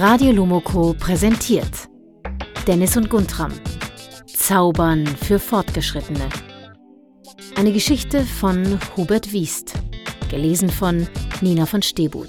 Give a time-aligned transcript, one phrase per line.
[0.00, 1.88] Radio Lomoko präsentiert
[2.68, 3.50] Dennis und Guntram
[4.32, 6.28] Zaubern für Fortgeschrittene.
[7.56, 9.74] Eine Geschichte von Hubert Wiest,
[10.30, 11.08] gelesen von
[11.40, 12.28] Nina von Stebut.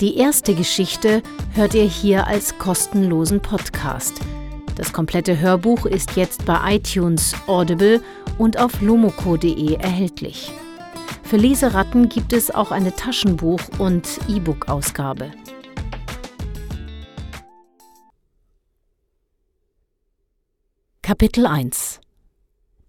[0.00, 1.20] Die erste Geschichte
[1.54, 4.20] hört ihr hier als kostenlosen Podcast.
[4.76, 8.00] Das komplette Hörbuch ist jetzt bei iTunes, Audible
[8.38, 10.52] und auf lomoko.de erhältlich.
[11.30, 15.30] Für Leseratten gibt es auch eine Taschenbuch- und E-Book-Ausgabe.
[21.02, 22.00] Kapitel 1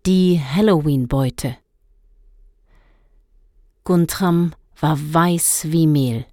[0.07, 1.55] Die Halloween-Beute
[3.83, 6.25] Guntram war weiß wie Mehl.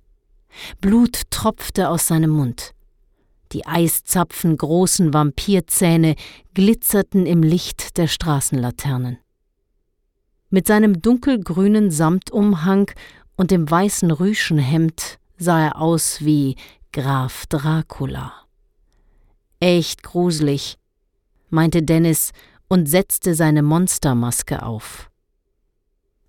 [0.81, 2.73] Blut tropfte aus seinem Mund.
[3.53, 6.15] Die Eiszapfen großen Vampirzähne
[6.55, 9.19] glitzerten im Licht der Straßenlaternen.
[10.51, 12.91] Mit seinem dunkelgrünen Samtumhang
[13.37, 16.57] und dem weißen Rüschenhemd sah er aus wie
[16.93, 18.33] Graf Dracula.
[19.61, 20.79] Echt gruselig,
[21.51, 22.33] meinte Dennis
[22.67, 25.11] und setzte seine Monstermaske auf.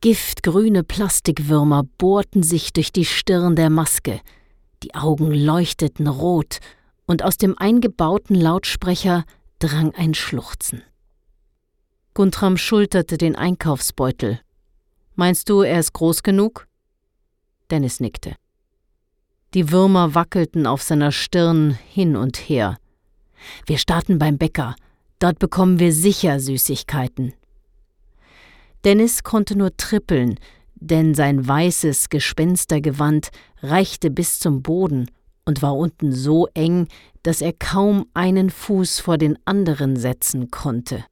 [0.01, 4.19] Giftgrüne Plastikwürmer bohrten sich durch die Stirn der Maske,
[4.83, 6.59] die Augen leuchteten rot,
[7.05, 9.23] und aus dem eingebauten Lautsprecher
[9.59, 10.83] drang ein Schluchzen.
[12.13, 14.39] Guntram schulterte den Einkaufsbeutel.
[15.15, 16.67] Meinst du, er ist groß genug?
[17.69, 18.35] Dennis nickte.
[19.53, 22.77] Die Würmer wackelten auf seiner Stirn hin und her.
[23.65, 24.75] Wir starten beim Bäcker.
[25.19, 27.33] Dort bekommen wir sicher Süßigkeiten.
[28.85, 30.39] Dennis konnte nur trippeln,
[30.75, 33.29] denn sein weißes Gespenstergewand
[33.61, 35.11] reichte bis zum Boden
[35.45, 36.87] und war unten so eng,
[37.23, 41.03] dass er kaum einen Fuß vor den anderen setzen konnte.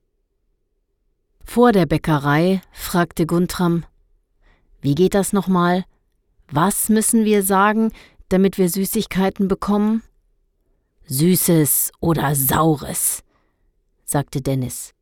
[1.50, 3.86] Vor der Bäckerei fragte Guntram
[4.82, 5.86] Wie geht das nochmal?
[6.52, 7.94] Was müssen wir sagen,
[8.30, 10.04] damit wir Süßigkeiten bekommen?
[11.08, 13.24] Süßes oder Saures,
[14.04, 14.94] sagte Dennis.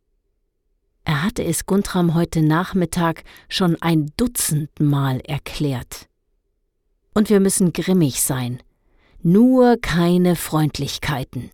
[1.03, 6.07] Er hatte es Guntram heute Nachmittag schon ein Dutzend Mal erklärt.
[7.15, 8.61] Und wir müssen grimmig sein.
[9.23, 11.49] Nur keine Freundlichkeiten.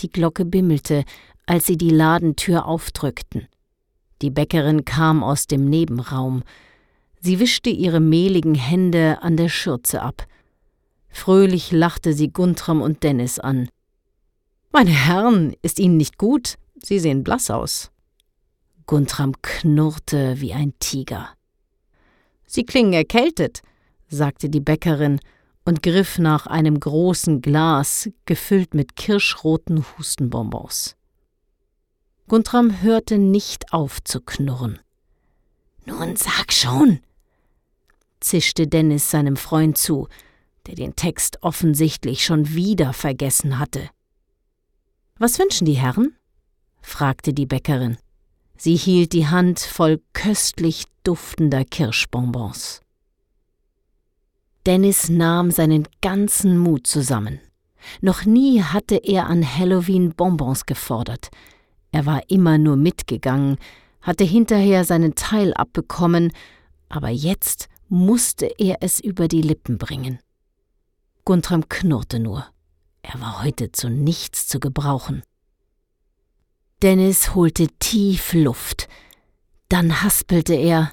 [0.00, 1.04] Die Glocke bimmelte,
[1.50, 3.48] als sie die Ladentür aufdrückten.
[4.22, 6.44] Die Bäckerin kam aus dem Nebenraum.
[7.20, 10.28] Sie wischte ihre mehligen Hände an der Schürze ab.
[11.08, 13.68] Fröhlich lachte sie Guntram und Dennis an.
[14.70, 16.54] Meine Herren, ist Ihnen nicht gut?
[16.80, 17.90] Sie sehen blass aus.
[18.86, 21.30] Guntram knurrte wie ein Tiger.
[22.46, 23.62] Sie klingen erkältet,
[24.06, 25.18] sagte die Bäckerin
[25.64, 30.94] und griff nach einem großen Glas, gefüllt mit kirschroten Hustenbonbons.
[32.30, 34.78] Guntram hörte nicht auf zu knurren.
[35.84, 37.00] Nun sag schon,
[38.20, 40.06] zischte Dennis seinem Freund zu,
[40.68, 43.90] der den Text offensichtlich schon wieder vergessen hatte.
[45.18, 46.14] Was wünschen die Herren?
[46.82, 47.98] fragte die Bäckerin.
[48.56, 52.82] Sie hielt die Hand voll köstlich duftender Kirschbonbons.
[54.66, 57.40] Dennis nahm seinen ganzen Mut zusammen.
[58.00, 61.30] Noch nie hatte er an Halloween Bonbons gefordert,
[61.92, 63.58] er war immer nur mitgegangen,
[64.00, 66.32] hatte hinterher seinen Teil abbekommen,
[66.88, 70.20] aber jetzt musste er es über die Lippen bringen.
[71.24, 72.46] Guntram knurrte nur.
[73.02, 75.22] Er war heute zu nichts zu gebrauchen.
[76.82, 78.88] Dennis holte tief Luft.
[79.68, 80.92] Dann haspelte er.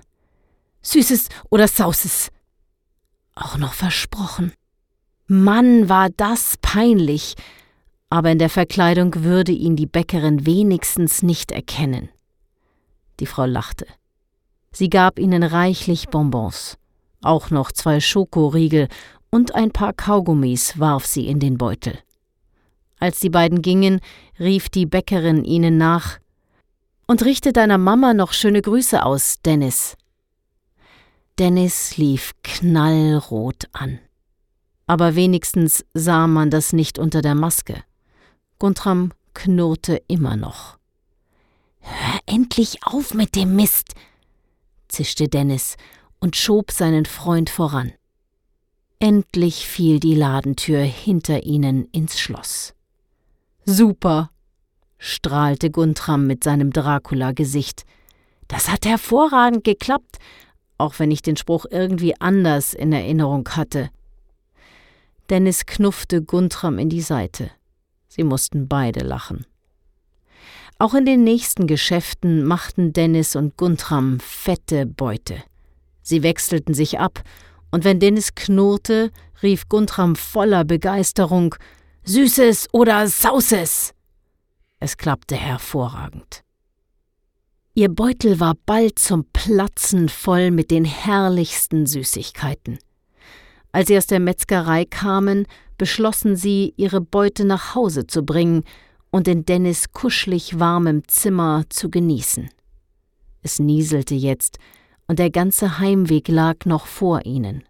[0.81, 2.29] Süßes oder Sauses.
[3.35, 4.53] Auch noch versprochen.
[5.27, 7.35] Mann, war das peinlich
[8.09, 12.09] aber in der Verkleidung würde ihn die Bäckerin wenigstens nicht erkennen.
[13.19, 13.85] Die Frau lachte.
[14.71, 16.77] Sie gab ihnen reichlich Bonbons,
[17.21, 18.87] auch noch zwei Schokoriegel
[19.29, 21.97] und ein paar Kaugummis warf sie in den Beutel.
[22.99, 23.99] Als die beiden gingen,
[24.39, 26.19] rief die Bäckerin ihnen nach
[27.07, 29.95] Und richte deiner Mama noch schöne Grüße aus, Dennis.
[31.39, 33.99] Dennis lief knallrot an.
[34.87, 37.83] Aber wenigstens sah man das nicht unter der Maske.
[38.59, 40.77] Guntram knurrte immer noch.
[41.79, 43.93] Hör endlich auf mit dem Mist,
[44.87, 45.77] zischte Dennis
[46.19, 47.93] und schob seinen Freund voran.
[48.99, 52.73] Endlich fiel die Ladentür hinter ihnen ins Schloss.
[53.65, 54.31] Super,
[54.97, 57.85] strahlte Guntram mit seinem Dracula-Gesicht.
[58.47, 60.17] Das hat hervorragend geklappt,
[60.79, 63.91] auch wenn ich den Spruch irgendwie anders in Erinnerung hatte.
[65.29, 67.51] Dennis knuffte Guntram in die Seite.
[68.17, 69.45] Sie mussten beide lachen.
[70.79, 75.43] Auch in den nächsten Geschäften machten Dennis und Guntram fette Beute.
[76.01, 77.21] Sie wechselten sich ab
[77.71, 79.11] und wenn Dennis knurrte,
[79.41, 81.55] rief Guntram voller Begeisterung
[82.03, 83.93] Süßes oder Sauses.
[84.79, 86.43] Es klappte hervorragend.
[87.73, 92.79] Ihr Beutel war bald zum Platzen voll mit den herrlichsten Süßigkeiten.
[93.71, 95.45] Als sie aus der Metzgerei kamen,
[95.77, 98.63] beschlossen sie, ihre Beute nach Hause zu bringen
[99.11, 102.49] und in Dennis kuschelig warmem Zimmer zu genießen.
[103.41, 104.59] Es nieselte jetzt,
[105.07, 107.63] und der ganze Heimweg lag noch vor ihnen.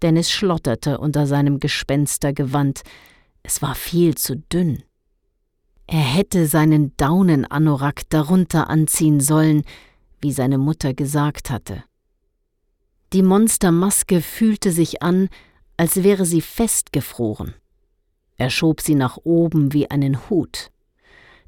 [0.00, 2.82] Dennis schlotterte unter seinem Gespenstergewand,
[3.42, 4.82] es war viel zu dünn.
[5.86, 9.64] Er hätte seinen Daunenanorak darunter anziehen sollen,
[10.20, 11.84] wie seine Mutter gesagt hatte.
[13.12, 15.28] Die Monstermaske fühlte sich an,
[15.80, 17.54] als wäre sie festgefroren.
[18.36, 20.70] Er schob sie nach oben wie einen Hut.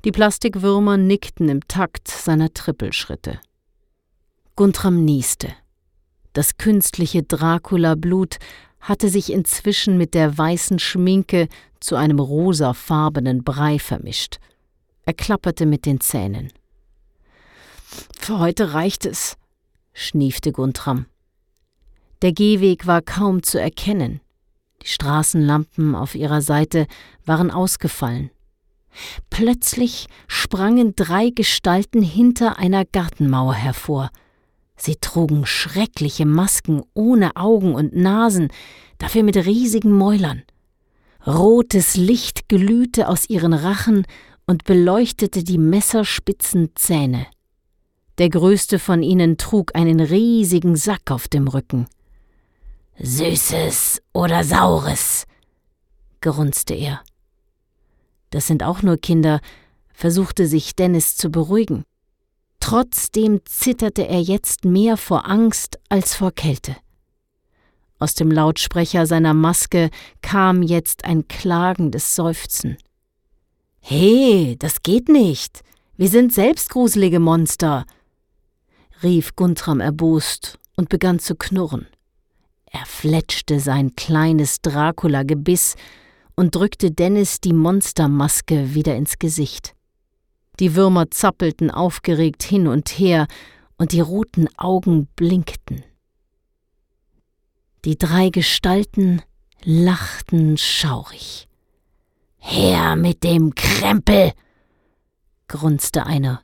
[0.07, 3.41] Die Plastikwürmer nickten im Takt seiner Trippelschritte.
[4.57, 5.53] Guntram nieste.
[6.33, 8.39] Das künstliche Dracula-Blut
[8.81, 11.47] hatte sich inzwischen mit der weißen Schminke
[11.79, 14.39] zu einem rosafarbenen Brei vermischt.
[15.05, 16.51] Er klapperte mit den Zähnen.
[18.19, 19.37] Für heute reicht es,
[19.93, 21.05] schniefte Guntram.
[22.23, 24.21] Der Gehweg war kaum zu erkennen.
[24.83, 26.87] Die Straßenlampen auf ihrer Seite
[27.25, 28.31] waren ausgefallen.
[29.29, 34.11] Plötzlich sprangen drei Gestalten hinter einer Gartenmauer hervor.
[34.77, 38.49] Sie trugen schreckliche Masken ohne Augen und Nasen,
[38.99, 40.43] dafür mit riesigen Mäulern.
[41.27, 44.07] Rotes Licht glühte aus ihren Rachen
[44.47, 47.27] und beleuchtete die messerspitzen Zähne.
[48.19, 51.87] Der größte von ihnen trug einen riesigen Sack auf dem Rücken.
[52.99, 55.25] Süßes oder Saures,
[56.21, 57.01] grunzte er.
[58.31, 59.41] Das sind auch nur Kinder,
[59.93, 61.85] versuchte sich Dennis zu beruhigen.
[62.61, 66.77] Trotzdem zitterte er jetzt mehr vor Angst als vor Kälte.
[67.99, 69.91] Aus dem Lautsprecher seiner Maske
[70.21, 72.77] kam jetzt ein klagendes Seufzen.
[73.81, 75.63] He, das geht nicht.
[75.97, 77.85] Wir sind selbst gruselige Monster,
[79.03, 81.87] rief Guntram erbost und begann zu knurren.
[82.73, 85.77] Er fletschte sein kleines Dracula-Gebiss
[86.35, 89.75] und drückte Dennis die Monstermaske wieder ins Gesicht.
[90.59, 93.27] Die Würmer zappelten aufgeregt hin und her,
[93.77, 95.83] und die roten Augen blinkten.
[97.85, 99.23] Die drei Gestalten
[99.65, 101.49] lachten schaurig.
[102.39, 104.33] Her mit dem Krempel!
[105.49, 106.43] grunzte einer.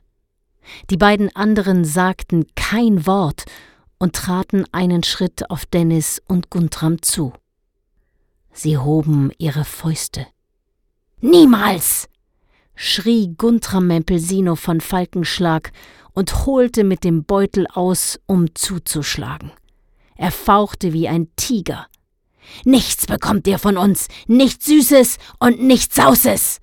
[0.89, 3.45] Die beiden anderen sagten kein Wort
[3.99, 7.33] und traten einen Schritt auf Dennis und Guntram zu.
[8.51, 10.25] Sie hoben ihre Fäuste.
[11.21, 12.07] Niemals!
[12.75, 15.73] schrie Guntram Mempelsino von Falkenschlag
[16.13, 19.51] und holte mit dem Beutel aus, um zuzuschlagen.
[20.15, 21.87] Er fauchte wie ein Tiger.
[22.63, 26.59] Nichts bekommt ihr von uns, nichts Süßes und nichts Sauses!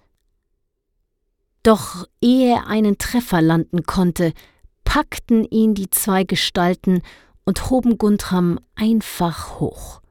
[1.62, 4.32] Doch ehe er einen Treffer landen konnte,
[4.84, 7.02] packten ihn die zwei Gestalten
[7.46, 10.02] und hoben Guntram einfach hoch.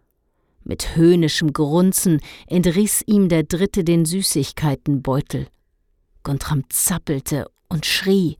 [0.64, 5.48] Mit höhnischem Grunzen entriss ihm der Dritte den Süßigkeitenbeutel.
[6.24, 8.38] Guntram zappelte und schrie,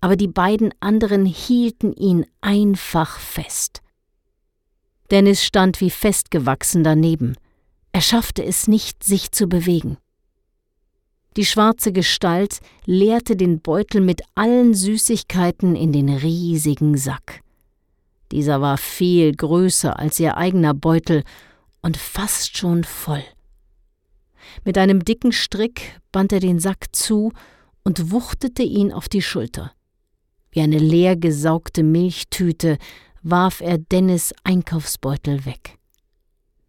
[0.00, 3.82] aber die beiden anderen hielten ihn einfach fest.
[5.10, 7.36] Dennis stand wie festgewachsen daneben.
[7.92, 9.96] Er schaffte es nicht, sich zu bewegen.
[11.36, 17.42] Die schwarze Gestalt leerte den Beutel mit allen Süßigkeiten in den riesigen Sack.
[18.32, 21.24] Dieser war viel größer als ihr eigener Beutel
[21.80, 23.24] und fast schon voll.
[24.64, 27.32] Mit einem dicken Strick band er den Sack zu
[27.84, 29.72] und wuchtete ihn auf die Schulter.
[30.50, 32.78] Wie eine leer gesaugte Milchtüte
[33.22, 35.78] warf er Dennis Einkaufsbeutel weg.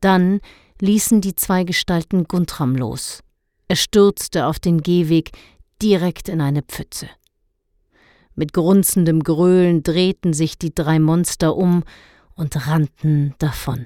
[0.01, 0.39] Dann
[0.81, 3.21] ließen die zwei Gestalten Guntram los.
[3.67, 5.31] Er stürzte auf den Gehweg
[5.81, 7.09] direkt in eine Pfütze.
[8.39, 11.83] Mit grunzendem Gröhlen drehten sich die drei Monster um
[12.35, 13.85] und rannten davon.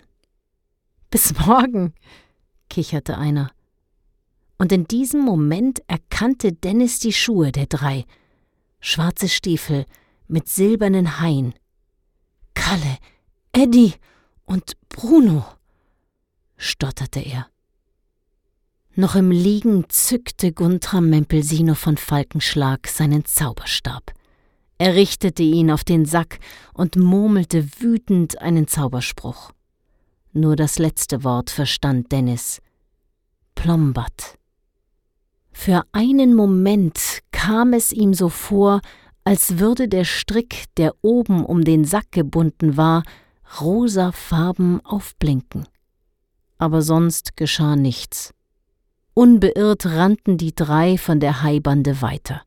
[1.09, 1.95] Bis morgen,
[2.69, 3.49] kicherte einer.
[4.59, 8.05] Und in diesem Moment erkannte Dennis die Schuhe der drei.
[8.79, 9.85] Schwarze Stiefel
[10.27, 11.55] mit silbernen Haien.
[12.53, 12.99] Kalle,
[13.53, 13.95] Eddie
[14.45, 15.45] und Bruno,
[16.57, 17.47] stotterte er.
[18.93, 24.12] Noch im Liegen zückte Guntram Mempelsino von Falkenschlag seinen Zauberstab.
[24.83, 26.39] Er richtete ihn auf den Sack
[26.73, 29.53] und murmelte wütend einen Zauberspruch.
[30.33, 32.59] Nur das letzte Wort verstand Dennis.
[33.55, 34.37] Plombat.
[35.53, 38.81] Für einen Moment kam es ihm so vor,
[39.23, 43.03] als würde der Strick, der oben um den Sack gebunden war,
[43.61, 45.65] rosa Farben aufblinken.
[46.57, 48.33] Aber sonst geschah nichts.
[49.13, 52.41] Unbeirrt rannten die drei von der Haibande weiter.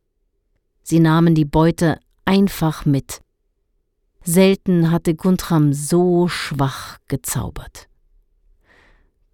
[0.83, 3.23] Sie nahmen die Beute einfach mit.
[4.23, 7.88] Selten hatte Guntram so schwach gezaubert.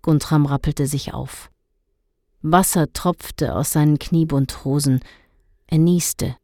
[0.02, 1.50] Guntram rappelte sich auf.
[2.42, 5.00] Wasser tropfte aus seinen Kniebundhosen.
[5.66, 6.36] Er nieste.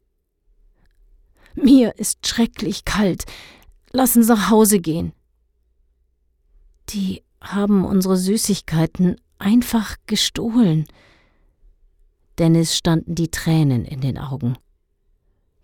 [1.55, 3.25] Mir ist schrecklich kalt.
[3.91, 5.13] Lass uns nach Hause gehen.
[6.89, 10.85] Die haben unsere Süßigkeiten einfach gestohlen.
[12.37, 14.57] Dennis standen die Tränen in den Augen.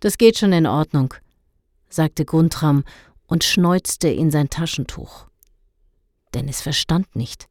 [0.05, 1.15] Das geht schon in Ordnung,
[1.89, 2.83] sagte Guntram
[3.25, 5.25] und schneuzte in sein Taschentuch.
[6.35, 7.47] Dennis verstand nicht.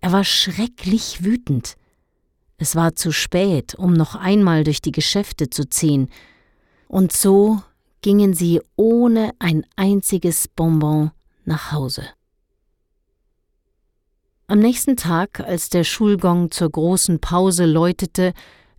[0.00, 1.74] Er war schrecklich wütend.
[2.58, 6.10] Es war zu spät, um noch einmal durch die Geschäfte zu ziehen,
[6.86, 7.60] und so
[8.02, 11.10] gingen sie ohne ein einziges Bonbon
[11.44, 12.04] nach Hause.
[14.46, 18.32] Am nächsten Tag, als der Schulgong zur großen Pause läutete,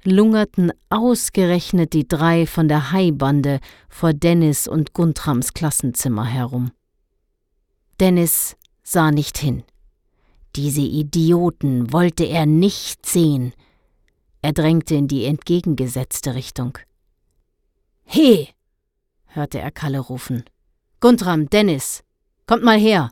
[0.05, 3.59] lungerten ausgerechnet die drei von der Haibande
[3.89, 6.71] vor Dennis und Guntrams Klassenzimmer herum.
[8.00, 9.63] Dennis sah nicht hin.
[10.55, 13.53] Diese Idioten wollte er nicht sehen.
[14.41, 16.77] Er drängte in die entgegengesetzte Richtung.
[18.03, 18.50] He!
[19.25, 20.45] hörte er Kalle rufen.
[21.00, 22.03] Guntram, Dennis,
[22.45, 23.09] kommt mal her!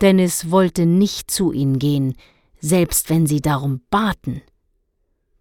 [0.00, 2.14] Dennis wollte nicht zu ihnen gehen,
[2.60, 4.42] selbst wenn sie darum baten.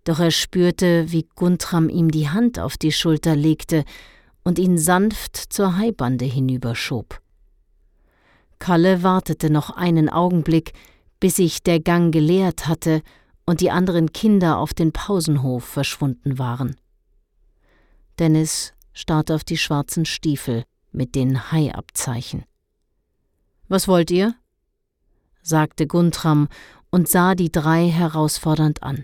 [0.07, 3.83] Doch er spürte, wie Guntram ihm die Hand auf die Schulter legte
[4.45, 7.19] und ihn sanft zur Haibande hinüberschob.
[8.57, 10.71] Kalle wartete noch einen Augenblick,
[11.19, 13.01] bis sich der Gang geleert hatte
[13.45, 16.77] und die anderen Kinder auf den Pausenhof verschwunden waren.
[18.17, 22.45] Dennis starrte auf die schwarzen Stiefel mit den Haiabzeichen.
[23.67, 24.35] Was wollt ihr?
[25.41, 26.47] sagte Guntram
[26.91, 29.03] und sah die drei herausfordernd an.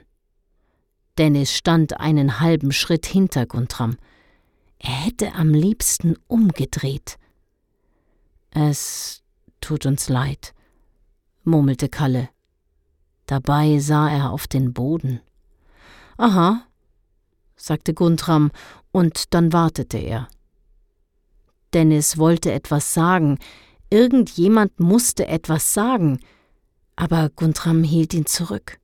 [1.17, 3.97] Dennis stand einen halben Schritt hinter Guntram.
[4.79, 7.17] Er hätte am liebsten umgedreht.
[8.49, 9.23] Es
[9.61, 10.53] tut uns leid,
[11.43, 12.29] murmelte Kalle.
[13.27, 15.21] Dabei sah er auf den Boden.
[16.17, 16.65] Aha,
[17.55, 18.51] sagte Guntram,
[18.91, 20.27] und dann wartete er.
[21.73, 23.39] Dennis wollte etwas sagen,
[23.89, 26.19] irgendjemand musste etwas sagen,
[26.95, 28.79] aber Guntram hielt ihn zurück.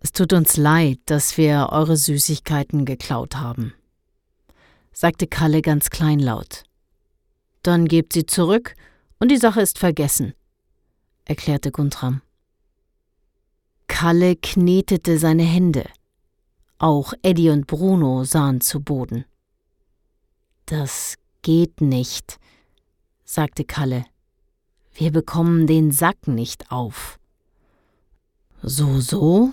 [0.00, 3.74] Es tut uns leid, dass wir eure Süßigkeiten geklaut haben,
[4.92, 6.64] sagte Kalle ganz kleinlaut.
[7.62, 8.74] Dann gebt sie zurück
[9.18, 10.32] und die Sache ist vergessen,
[11.26, 12.22] erklärte Guntram.
[13.88, 15.84] Kalle knetete seine Hände.
[16.78, 19.26] Auch Eddie und Bruno sahen zu Boden.
[20.64, 22.38] Das geht nicht,
[23.24, 24.06] sagte Kalle.
[24.94, 27.18] Wir bekommen den Sack nicht auf.
[28.62, 29.52] So, so?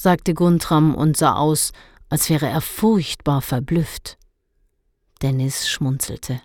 [0.00, 1.72] Sagte Guntram und sah aus,
[2.08, 4.16] als wäre er furchtbar verblüfft.
[5.20, 6.40] Dennis schmunzelte.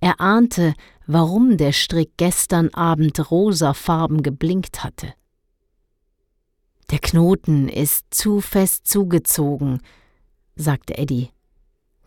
[0.00, 0.74] Er ahnte,
[1.06, 5.14] warum der Strick gestern Abend rosafarben geblinkt hatte.
[6.90, 9.80] Der Knoten ist zu fest zugezogen,
[10.56, 11.30] sagte Eddie.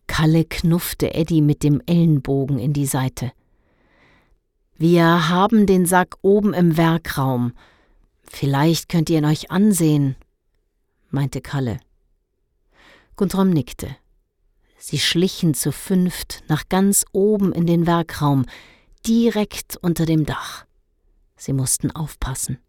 [0.06, 3.32] Kalle knuffte Eddie mit dem Ellenbogen in die Seite.
[4.76, 7.54] Wir haben den Sack oben im Werkraum.
[8.24, 10.18] Vielleicht könnt ihr ihn euch ansehen,
[11.10, 11.80] meinte Kalle.
[13.16, 13.96] Guntram nickte.
[14.78, 18.46] Sie schlichen zu fünft nach ganz oben in den Werkraum,
[19.06, 20.66] direkt unter dem Dach.
[21.36, 22.60] Sie mussten aufpassen.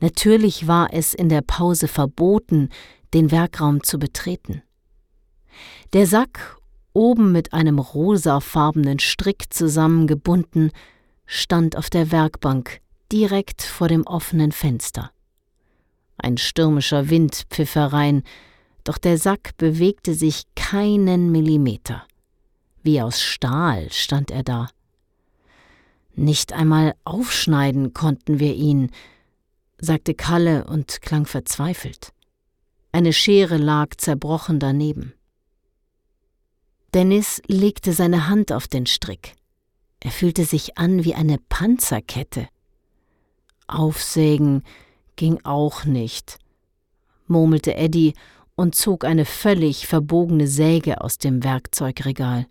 [0.00, 2.68] Natürlich war es in der Pause verboten,
[3.14, 4.62] den Werkraum zu betreten.
[5.92, 6.58] Der Sack,
[6.92, 10.72] oben mit einem rosafarbenen Strick zusammengebunden,
[11.26, 15.10] stand auf der Werkbank direkt vor dem offenen Fenster.
[16.22, 18.22] Ein stürmischer Wind pfiff herein,
[18.84, 22.04] doch der Sack bewegte sich keinen Millimeter.
[22.84, 24.68] Wie aus Stahl stand er da.
[26.14, 28.90] Nicht einmal aufschneiden konnten wir ihn,
[29.78, 32.12] sagte Kalle und klang verzweifelt.
[32.92, 35.14] Eine Schere lag zerbrochen daneben.
[36.94, 39.34] Dennis legte seine Hand auf den Strick.
[40.00, 42.48] Er fühlte sich an wie eine Panzerkette.
[43.66, 44.62] Aufsägen,
[45.22, 46.40] ging auch nicht,
[47.28, 48.14] murmelte Eddie
[48.56, 52.48] und zog eine völlig verbogene Säge aus dem Werkzeugregal.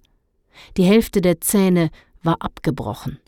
[0.77, 1.89] Die Hälfte der Zähne
[2.23, 3.19] war abgebrochen.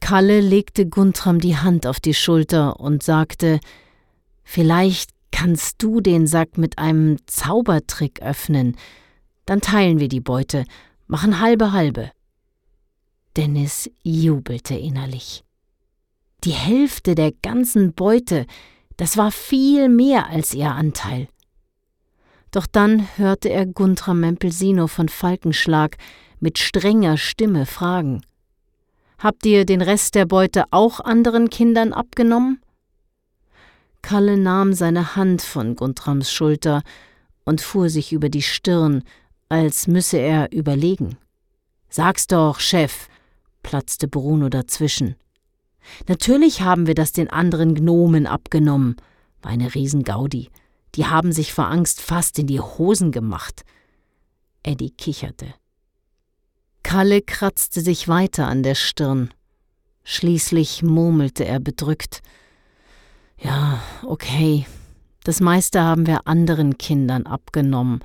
[0.00, 3.60] Kalle legte Guntram die Hand auf die Schulter und sagte
[4.44, 8.76] Vielleicht kannst du den Sack mit einem Zaubertrick öffnen,
[9.46, 10.66] dann teilen wir die Beute,
[11.06, 12.10] Machen halbe halbe.
[13.38, 15.44] Dennis jubelte innerlich.
[16.44, 18.46] Die Hälfte der ganzen Beute,
[18.96, 21.28] das war viel mehr als ihr Anteil.
[22.50, 25.96] Doch dann hörte er Guntram Mempelsino von Falkenschlag
[26.40, 28.22] mit strenger Stimme fragen.
[29.18, 32.60] Habt ihr den Rest der Beute auch anderen Kindern abgenommen?
[34.00, 36.82] Kalle nahm seine Hand von Guntrams Schulter
[37.44, 39.02] und fuhr sich über die Stirn,
[39.48, 41.16] als müsse er überlegen.
[41.88, 43.08] Sag's doch, Chef,
[43.62, 45.16] platzte Bruno dazwischen.
[46.06, 48.96] Natürlich haben wir das den anderen Gnomen abgenommen,
[49.42, 50.50] war eine Riesengaudi.
[50.94, 53.64] Die haben sich vor Angst fast in die Hosen gemacht.
[54.62, 55.54] Eddie kicherte.
[56.82, 59.30] Kalle kratzte sich weiter an der Stirn.
[60.04, 62.22] Schließlich murmelte er bedrückt.
[63.38, 64.66] Ja, okay.
[65.24, 68.00] Das meiste haben wir anderen Kindern abgenommen.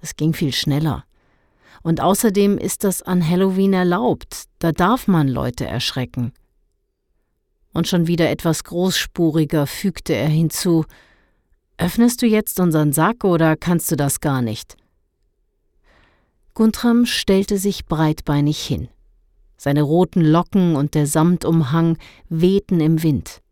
[0.00, 1.04] Das ging viel schneller.
[1.82, 4.44] Und außerdem ist das an Halloween erlaubt.
[4.58, 6.32] Da darf man Leute erschrecken.
[7.72, 10.84] Und schon wieder etwas großspuriger fügte er hinzu
[11.76, 14.76] Öffnest du jetzt unseren Sack oder kannst du das gar nicht?
[16.54, 18.88] Guntram stellte sich breitbeinig hin.
[19.56, 21.96] Seine roten Locken und der Samtumhang
[22.28, 23.42] wehten im Wind.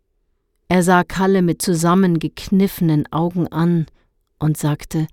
[0.67, 3.85] Er sah Kalle mit zusammengekniffenen Augen an
[4.39, 5.07] und sagte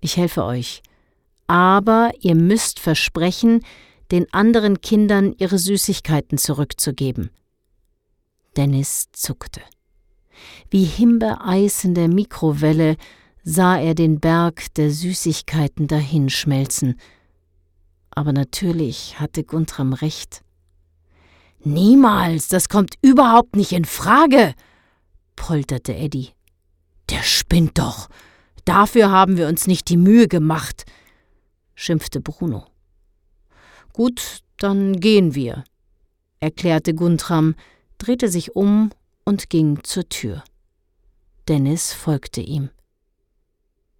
[0.00, 0.82] Ich helfe euch,
[1.46, 3.60] aber ihr müsst versprechen,
[4.10, 7.30] den anderen Kindern ihre Süßigkeiten zurückzugeben.
[8.56, 9.60] Dennis zuckte.
[10.70, 12.96] Wie Himbeereis in der Mikrowelle
[13.42, 16.98] sah er den Berg der Süßigkeiten dahinschmelzen.
[18.10, 20.42] Aber natürlich hatte Guntram recht.
[21.60, 24.54] Niemals, das kommt überhaupt nicht in Frage,
[25.36, 26.30] polterte Eddie.
[27.10, 28.08] Der spinnt doch.
[28.64, 30.84] Dafür haben wir uns nicht die Mühe gemacht,
[31.74, 32.66] schimpfte Bruno.
[33.92, 35.64] Gut, dann gehen wir,
[36.40, 37.54] erklärte Guntram,
[37.98, 38.90] drehte sich um
[39.24, 40.44] und ging zur Tür.
[41.48, 42.70] Dennis folgte ihm.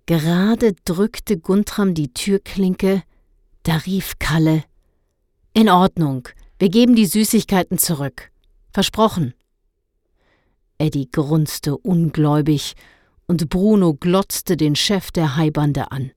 [0.07, 3.03] Gerade drückte Guntram die Türklinke,
[3.65, 4.65] da rief Kalle
[5.53, 6.29] In Ordnung,
[6.59, 8.31] wir geben die Süßigkeiten zurück.
[8.73, 9.35] Versprochen.
[10.79, 12.75] Eddie grunzte ungläubig
[13.27, 16.13] und Bruno glotzte den Chef der Haibande an.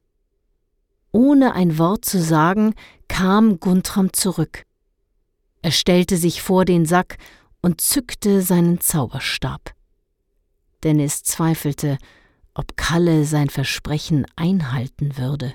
[1.11, 2.75] Ohne ein Wort zu sagen,
[3.07, 4.65] kam Guntram zurück.
[5.61, 7.17] Er stellte sich vor den Sack
[7.61, 9.73] und zückte seinen Zauberstab.
[10.83, 11.97] Dennis zweifelte,
[12.53, 15.53] ob Kalle sein Versprechen einhalten würde.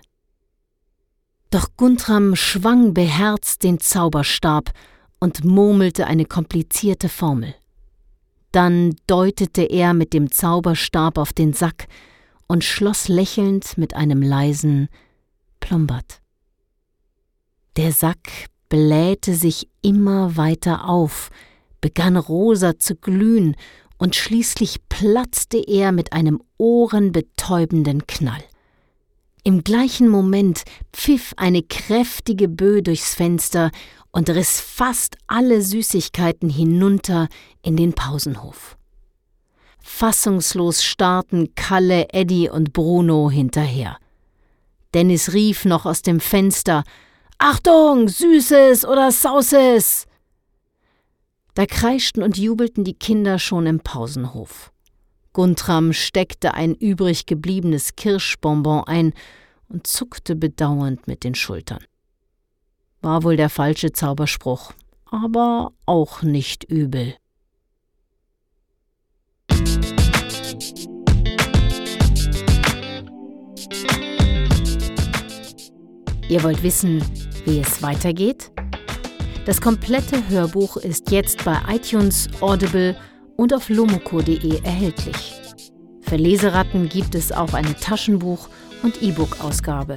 [1.50, 4.72] Doch Guntram schwang beherzt den Zauberstab
[5.20, 7.54] und murmelte eine komplizierte Formel.
[8.52, 11.86] Dann deutete er mit dem Zauberstab auf den Sack
[12.46, 14.88] und schloss lächelnd mit einem leisen
[15.60, 16.20] Plombat.
[17.76, 21.30] Der Sack blähte sich immer weiter auf,
[21.84, 23.56] begann rosa zu glühen,
[23.98, 28.42] und schließlich platzte er mit einem ohrenbetäubenden Knall.
[29.42, 30.62] Im gleichen Moment
[30.94, 33.70] pfiff eine kräftige Böe durchs Fenster
[34.12, 37.28] und riss fast alle Süßigkeiten hinunter
[37.60, 38.78] in den Pausenhof.
[39.82, 43.98] Fassungslos starrten Kalle, Eddie und Bruno hinterher.
[44.94, 46.82] Dennis rief noch aus dem Fenster
[47.36, 50.06] Achtung, Süßes oder Sauses.
[51.54, 54.72] Da kreischten und jubelten die Kinder schon im Pausenhof.
[55.32, 59.12] Guntram steckte ein übrig gebliebenes Kirschbonbon ein
[59.68, 61.84] und zuckte bedauernd mit den Schultern.
[63.02, 64.72] War wohl der falsche Zauberspruch,
[65.06, 67.14] aber auch nicht übel.
[76.28, 77.04] Ihr wollt wissen,
[77.44, 78.53] wie es weitergeht?
[79.44, 82.96] Das komplette Hörbuch ist jetzt bei iTunes, Audible
[83.36, 85.34] und auf lomoko.de erhältlich.
[86.00, 88.48] Für Leseratten gibt es auch eine Taschenbuch-
[88.82, 89.96] und E-Book-Ausgabe.